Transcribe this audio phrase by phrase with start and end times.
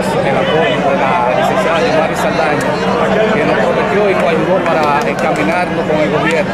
[0.00, 2.68] el apoyo de la licenciada Yomari Saldaña,
[3.34, 6.52] que nos prometió y nos ayudó para encaminarnos con el gobierno.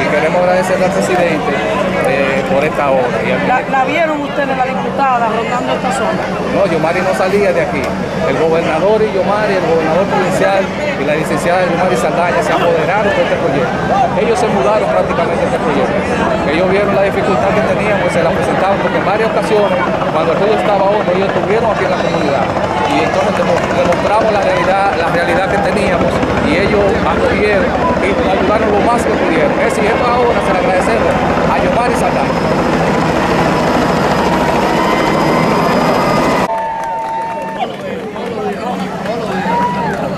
[0.00, 1.52] Y queremos agradecer al presidente
[2.06, 3.16] eh, por esta obra.
[3.26, 6.22] Y al ¿La, la vieron ustedes, la diputada, rondando esta zona?
[6.54, 7.82] No, Yomari no salía de aquí.
[8.28, 10.62] El gobernador y Yomari, el gobernador provincial
[11.00, 13.74] y la licenciada Yomari Saldaña se apoderaron de este proyecto.
[14.20, 15.96] Ellos se mudaron prácticamente de este proyecto.
[16.50, 19.78] Ellos vieron la dificultad que teníamos y se la presentaron porque en varias ocasiones,
[20.12, 22.69] cuando el río estaba hondo, ellos estuvieron aquí en la comunidad.
[22.94, 26.12] Y entonces demo- demostramos la realidad, la realidad que teníamos
[26.48, 27.64] y ellos acogieron
[28.02, 29.52] y ayudaron lo más que pudieron.
[29.60, 31.12] Es decir, esto ahora se le agradecemos
[31.52, 32.40] a Yomari Saldaña.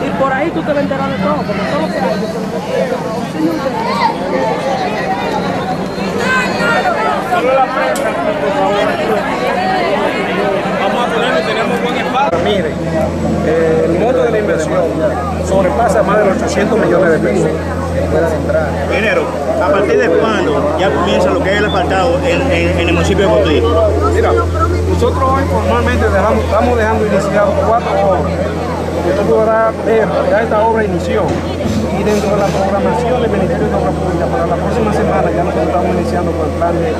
[0.06, 3.62] Y por ahí tú te vas a enterar de todo, porque todo lo que hay.
[12.44, 12.70] Mire,
[13.46, 14.82] eh, el monto de la inversión
[15.48, 17.48] sobrepasa más de los 800 millones de pesos.
[18.90, 19.22] Ingeniero,
[19.62, 22.92] ¿a partir de cuándo ya comienza lo que es el asfaltado en, en- en el
[22.94, 23.62] municipio de Cotuí?
[24.14, 28.22] Mira, nosotros hoy formalmente dejamos- estamos dejando iniciado cuatro obras.
[29.08, 31.22] Usted podrá ver, ya esta obra inició.
[32.02, 35.44] Y dentro de la programación del Ministerio de Obras Públicas para la próxima semana ya
[35.44, 36.90] nosotros estamos iniciando con el plan de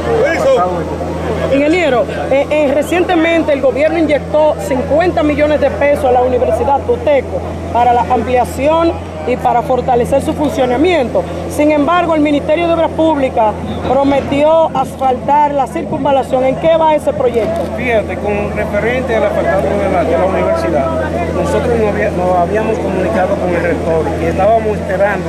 [1.51, 1.57] de.
[1.57, 7.41] Ingeniero, eh, eh, recientemente el gobierno inyectó 50 millones de pesos a la Universidad Tuteco
[7.73, 8.93] para la ampliación
[9.27, 11.23] y para fortalecer su funcionamiento.
[11.51, 13.55] Sin embargo, el Ministerio de Obras Públicas
[13.89, 16.45] prometió asfaltar la circunvalación.
[16.45, 17.61] ¿En qué va ese proyecto?
[17.77, 20.87] Fíjate, con referente al apartado de la, de la universidad,
[21.35, 25.27] nosotros nos, había- nos habíamos comunicado con el rector y estábamos esperando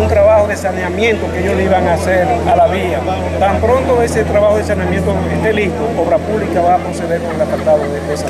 [0.00, 3.00] un trabajo de saneamiento que ellos le iban a hacer a la vía.
[3.38, 7.42] Tan pronto ese trabajo de saneamiento esté listo, Obra Pública va a proceder con el
[7.42, 8.26] apartado de, de esa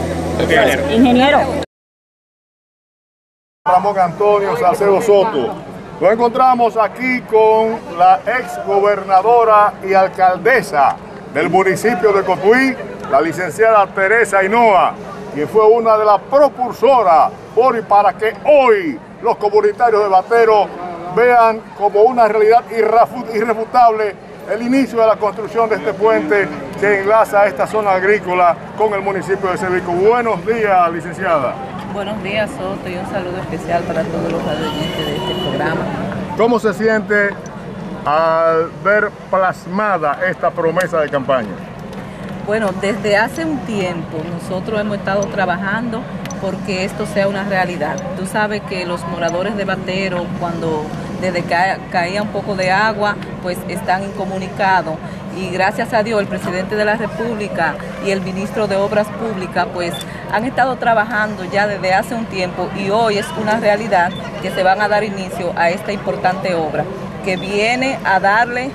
[0.48, 0.78] vía.
[0.96, 1.69] Ingeniero.
[3.70, 5.54] Ramón Antonio Salcedo Soto.
[6.00, 10.96] Lo encontramos aquí con la ex gobernadora y alcaldesa
[11.32, 12.74] del municipio de Cotuí,
[13.10, 14.94] la licenciada Teresa Hinoa,
[15.32, 20.66] quien fue una de las propulsoras por y para que hoy los comunitarios de Batero
[21.14, 24.16] vean como una realidad irrefutable
[24.50, 26.48] el inicio de la construcción de este puente
[26.80, 29.92] que enlaza esta zona agrícola con el municipio de Sevico.
[29.92, 31.54] Buenos días, licenciada.
[31.92, 35.80] Buenos días, Soto, y un saludo especial para todos los oyentes de este programa.
[36.36, 37.30] ¿Cómo se siente
[38.06, 41.48] al ver plasmada esta promesa de campaña?
[42.46, 46.00] Bueno, desde hace un tiempo nosotros hemos estado trabajando
[46.40, 47.96] porque esto sea una realidad.
[48.18, 50.84] Tú sabes que los moradores de Batero, cuando
[51.20, 54.94] desde que ca- caía un poco de agua, pues están incomunicados.
[55.36, 57.74] Y gracias a Dios, el presidente de la República
[58.04, 59.94] y el ministro de Obras Públicas, pues
[60.32, 64.10] han estado trabajando ya desde hace un tiempo y hoy es una realidad
[64.42, 66.84] que se van a dar inicio a esta importante obra
[67.24, 68.70] que viene a darle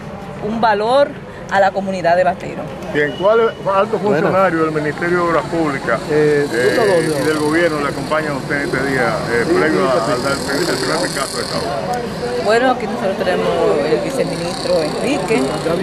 [0.48, 1.10] un valor
[1.51, 2.63] a la comunidad de Batero.
[2.94, 8.33] Bien, ¿cuál alto funcionario del Ministerio de Obras Públicas eh, y del gobierno le acompañan
[8.33, 12.01] a usted este día, eh, previo al primer Picasso de esta obra?
[12.45, 13.47] Bueno, aquí nosotros tenemos
[13.85, 15.41] el viceministro Enrique,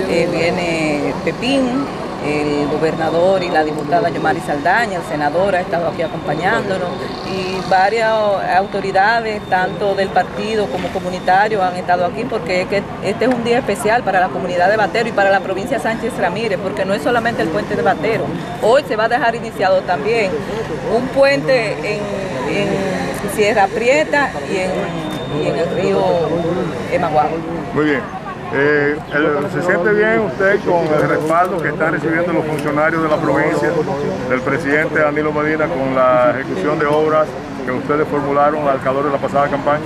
[0.09, 1.85] eh, viene Pepín,
[2.25, 6.89] el gobernador y la diputada Yomari Saldaña, el senador ha estado aquí acompañándonos
[7.27, 8.13] y varias
[8.57, 13.45] autoridades, tanto del partido como comunitarios, han estado aquí porque es que este es un
[13.45, 16.95] día especial para la comunidad de Batero y para la provincia Sánchez Ramírez, porque no
[16.95, 18.25] es solamente el puente de Batero.
[18.63, 20.31] Hoy se va a dejar iniciado también
[20.95, 22.01] un puente en,
[22.55, 26.05] en Sierra Prieta y en, el río
[26.93, 27.37] Emaguabo.
[27.75, 28.22] Muy bien.
[28.55, 28.99] Eh,
[29.53, 33.71] ¿Se siente bien usted con el respaldo que están recibiendo los funcionarios de la provincia,
[34.29, 37.27] del presidente Danilo Medina, con la ejecución de obras
[37.65, 39.85] que ustedes formularon al calor de la pasada campaña?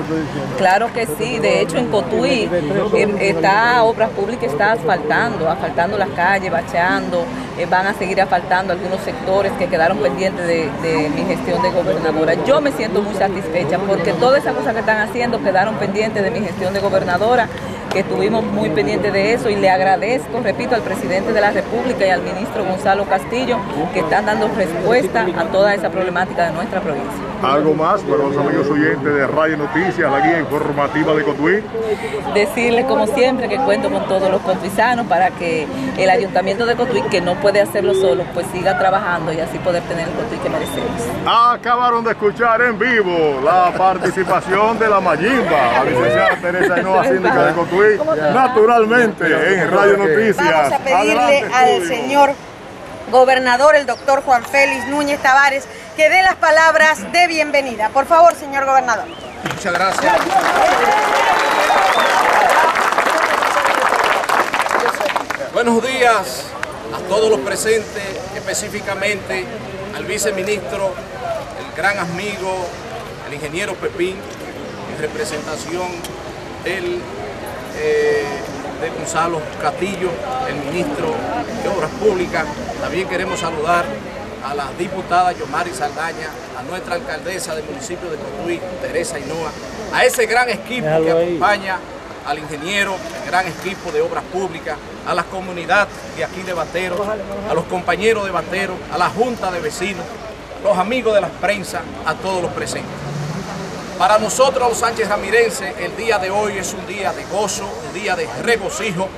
[0.58, 2.50] Claro que sí, de hecho en Cotuí
[2.94, 7.24] eh, está Obras Públicas está asfaltando, asfaltando las calles, bacheando,
[7.58, 11.70] eh, van a seguir asfaltando algunos sectores que quedaron pendientes de, de mi gestión de
[11.70, 12.34] gobernadora.
[12.44, 16.30] Yo me siento muy satisfecha porque todas esas cosas que están haciendo quedaron pendientes de
[16.30, 17.48] mi gestión de gobernadora
[17.96, 22.06] que estuvimos muy pendientes de eso y le agradezco, repito, al presidente de la República
[22.06, 23.56] y al ministro Gonzalo Castillo
[23.94, 27.10] que están dando respuesta a toda esa problemática de nuestra provincia.
[27.42, 31.62] Algo más para los amigos oyentes de Radio Noticias, la guía informativa de Cotuí.
[32.34, 35.66] decirle como siempre que cuento con todos los cotuizanos para que
[35.96, 39.82] el ayuntamiento de Cotuí, que no puede hacerlo solo, pues siga trabajando y así poder
[39.84, 41.02] tener el Cotuí que merecemos.
[41.26, 47.46] Acabaron de escuchar en vivo la participación de la Mayimba, la licenciada Teresa Hinoa, síndica
[47.46, 47.98] de Cotuí,
[48.34, 50.36] naturalmente en Radio Noticias.
[50.38, 51.88] Vamos a pedirle Adelante, al estudio.
[51.88, 52.30] señor
[53.10, 57.90] gobernador, el doctor Juan Félix Núñez Tavares, que dé las palabras de bienvenida.
[57.90, 59.06] Por favor, señor gobernador.
[59.54, 60.16] Muchas gracias.
[65.54, 66.55] Buenos días
[66.96, 68.02] a todos los presentes,
[68.34, 69.44] específicamente
[69.94, 70.94] al viceministro,
[71.60, 72.66] el gran amigo,
[73.26, 74.16] el ingeniero Pepín,
[74.94, 75.88] en representación
[76.64, 77.00] del,
[77.78, 78.24] eh,
[78.80, 80.10] de Gonzalo Castillo,
[80.48, 81.14] el ministro
[81.62, 82.46] de Obras Públicas.
[82.80, 83.84] También queremos saludar
[84.42, 89.50] a la diputada Yomari Saldaña, a nuestra alcaldesa del municipio de Cotuí, Teresa Hinoa,
[89.92, 91.78] a ese gran equipo que acompaña
[92.26, 94.76] al ingeniero, el gran equipo de obras públicas,
[95.06, 97.04] a la comunidad de aquí de Batero,
[97.48, 100.04] a los compañeros de Batero, a la junta de vecinos,
[100.62, 102.92] los amigos de la prensa, a todos los presentes.
[103.98, 107.94] Para nosotros los Sánchez Ramirenses el día de hoy es un día de gozo, un
[107.94, 109.08] día de regocijo,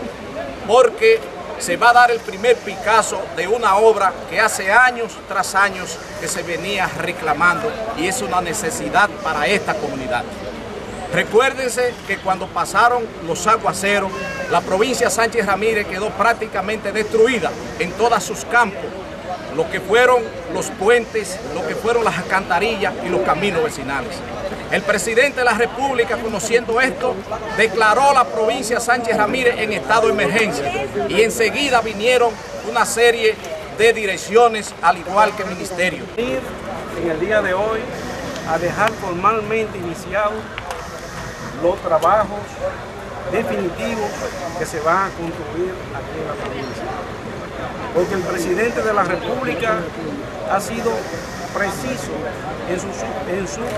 [0.69, 1.21] porque
[1.59, 5.99] se va a dar el primer Picasso de una obra que hace años tras años
[6.21, 10.23] que se venía reclamando y es una necesidad para esta comunidad.
[11.13, 14.11] Recuérdense que cuando pasaron los aguaceros,
[14.51, 18.85] la provincia Sánchez Ramírez quedó prácticamente destruida en todos sus campos,
[19.57, 20.23] lo que fueron
[20.53, 24.17] los puentes, lo que fueron las alcantarillas y los caminos vecinales.
[24.71, 27.15] El presidente de la República, conociendo esto,
[27.57, 32.31] declaró la provincia Sánchez Ramírez en estado de emergencia y enseguida vinieron
[32.69, 33.35] una serie
[33.79, 36.07] de direcciones, al igual que ministerios.
[36.17, 36.41] venir
[37.03, 37.81] en el día de hoy
[38.47, 40.35] a dejar formalmente iniciados
[41.63, 42.41] los trabajos
[43.33, 44.11] definitivos
[44.59, 46.85] que se van a construir aquí en la provincia.
[47.95, 49.81] Porque el presidente de la República
[50.51, 50.93] ha sido
[51.55, 52.13] preciso
[52.71, 53.69] en sus, en sus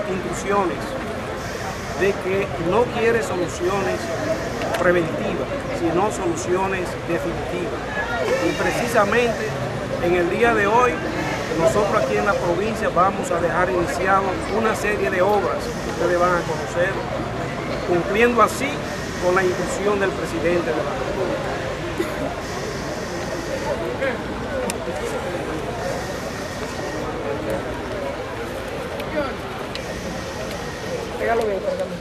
[2.01, 3.99] de que no quiere soluciones
[4.79, 5.47] preventivas,
[5.79, 7.81] sino soluciones definitivas.
[8.43, 9.47] Y precisamente
[10.03, 10.93] en el día de hoy,
[11.59, 14.23] nosotros aquí en la provincia vamos a dejar iniciado
[14.57, 16.89] una serie de obras que ustedes van a conocer,
[17.87, 18.69] cumpliendo así
[19.23, 21.51] con la instrucción del presidente de la República.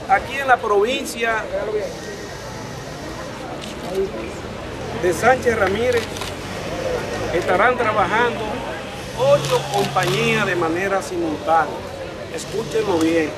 [0.09, 1.45] Aquí en la provincia
[5.03, 6.03] de Sánchez Ramírez
[7.35, 8.41] estarán trabajando
[9.19, 11.77] ocho compañías de manera simultánea.
[12.35, 13.31] Escúchenlo bien.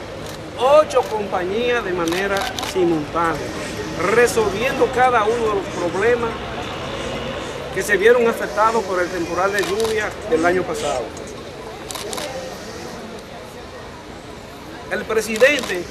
[0.58, 2.36] Ocho compañías de manera
[2.72, 3.40] simultánea,
[4.14, 6.30] resolviendo cada uno de los problemas
[7.74, 11.02] que se vieron afectados por el temporal de lluvia del año pasado.
[14.90, 15.82] El presidente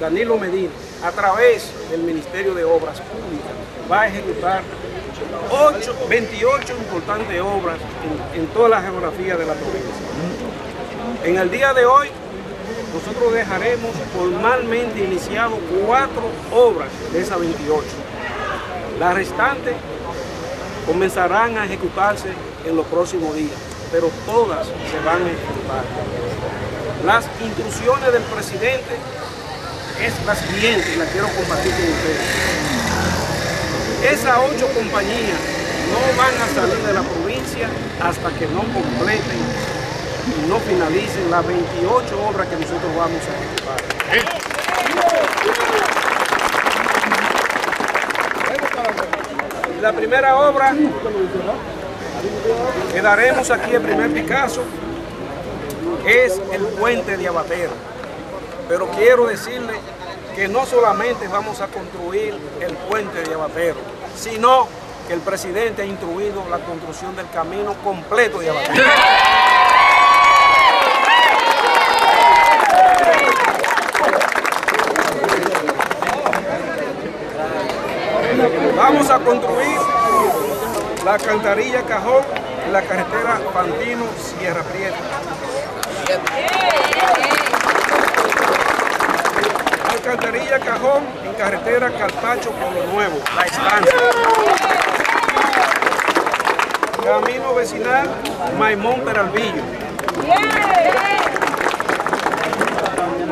[0.00, 0.70] Danilo Medina,
[1.04, 3.52] a través del Ministerio de Obras Públicas,
[3.90, 4.62] va a ejecutar
[5.50, 7.76] ocho- 28 importantes obras
[8.34, 9.92] en toda la geografía de la provincia.
[11.22, 12.08] En el día de hoy,
[12.94, 17.84] nosotros dejaremos formalmente iniciado cuatro obras de esas 28.
[19.00, 19.74] Las restantes
[20.86, 22.28] comenzarán a ejecutarse
[22.64, 23.56] en los próximos días,
[23.90, 25.84] pero todas se van a ejecutar.
[27.04, 28.94] Las instrucciones del presidente
[30.00, 32.20] es la siguiente y la quiero compartir con ustedes.
[34.12, 35.40] Esas ocho compañías
[35.90, 37.68] no van a salir de la provincia
[38.00, 39.73] hasta que no completen
[40.26, 44.44] y no finalicen las 28 obras que nosotros vamos a ejecutar.
[49.80, 50.74] La primera obra
[52.92, 54.62] que daremos aquí el primer Picasso
[56.06, 57.72] es el puente de Abatero.
[58.68, 59.74] Pero quiero decirle
[60.34, 63.76] que no solamente vamos a construir el puente de Abatero,
[64.16, 64.68] sino
[65.06, 68.84] que el presidente ha instruido la construcción del camino completo de Abatero.
[78.76, 79.78] Vamos a construir
[81.04, 82.22] la alcantarilla Cajón
[82.66, 84.96] en la carretera Pantino Sierra Prieta.
[89.90, 93.94] Alcantarilla Cajón en carretera Carpacho Pueblo Nuevo, La Estancia.
[97.02, 98.08] Camino vecinal
[98.58, 99.62] Maimón Peralvillo.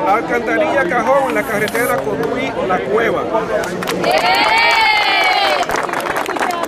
[0.07, 3.23] Alcantarilla Cajón en la carretera Cotuí La Cueva.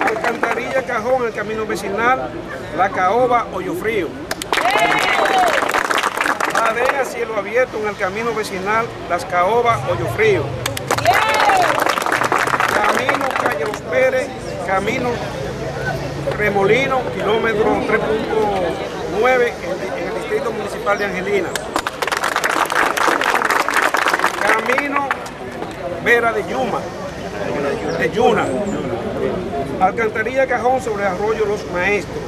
[0.07, 2.31] Alcantarilla Cajón Cajón, el camino vecinal,
[2.77, 4.07] La Caoba, Hoyo Frío.
[6.55, 10.45] Madera, cielo abierto en el camino vecinal, Las Caobas, Hoyo Frío.
[12.75, 14.29] Camino Calle Los Pérez,
[14.69, 15.11] camino
[16.39, 19.53] Remolino, kilómetro 3.9
[19.99, 21.49] en el distrito municipal de Angelina.
[24.47, 25.09] Camino
[26.05, 26.79] Vera de Yuma,
[27.99, 28.47] de Yuna.
[29.81, 32.19] Alcantarilla Cajón sobre Arroyo Los Maestros.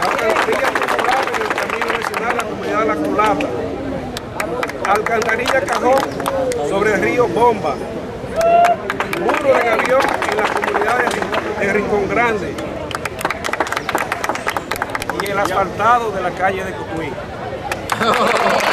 [0.00, 3.46] Alcantarilla Culata en el camino nacional la comunidad de La Culata.
[4.88, 5.98] Alcantarilla Cajón
[6.68, 7.74] sobre el río Bomba.
[9.20, 10.98] Muro de Gavión en la comunidad
[11.60, 12.54] de, de Rincón Grande.
[15.20, 17.12] Y el asfaltado de la calle de Cotuí.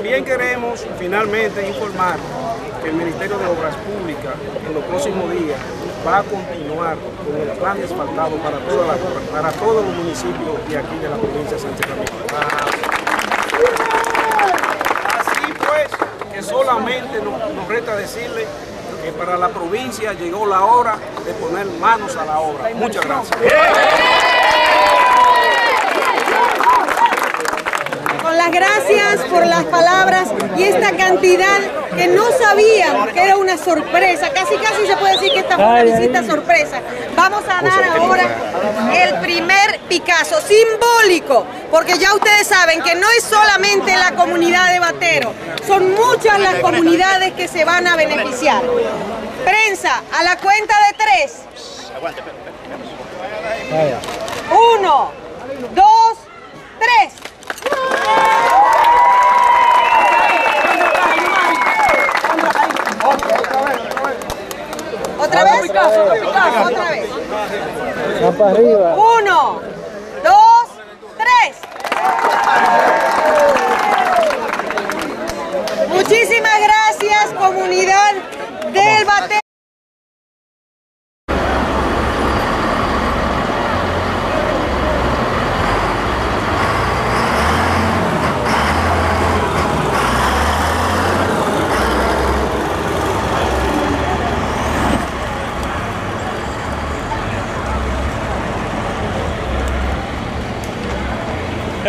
[0.00, 2.16] También queremos finalmente informar
[2.82, 4.32] que el Ministerio de Obras Públicas
[4.66, 5.60] en los próximos días
[6.06, 8.94] va a continuar con el plan de asfaltado para, toda la,
[9.30, 11.86] para todos los municipios de aquí de la provincia de Sánchez.
[15.18, 15.88] Así pues,
[16.32, 18.46] que solamente nos, nos resta decirle
[19.04, 22.70] que para la provincia llegó la hora de poner manos a la obra.
[22.74, 23.38] Muchas gracias.
[28.22, 31.58] Con las gracias por las palabras y esta cantidad
[31.96, 34.30] que no sabían que era una sorpresa.
[34.30, 36.80] Casi casi se puede decir que esta fue una visita sorpresa.
[37.14, 38.24] Vamos a dar ahora
[38.94, 44.78] el primer Picasso simbólico, porque ya ustedes saben que no es solamente la comunidad de
[44.78, 45.32] Batero,
[45.66, 48.62] son muchas las comunidades que se van a beneficiar.
[49.44, 51.40] Prensa, a la cuenta de tres.
[53.70, 53.98] Uno,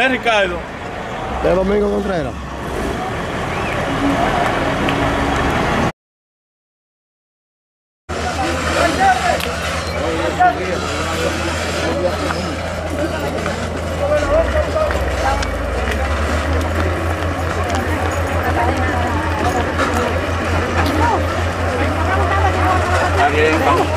[0.02, 0.58] ¿Eh, Ricardo?
[1.44, 2.34] De Domingo Contreras.
[23.12, 23.88] Está bien, vamos.